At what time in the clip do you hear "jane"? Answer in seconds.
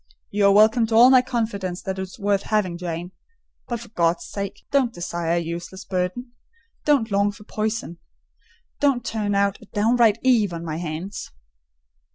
2.75-3.11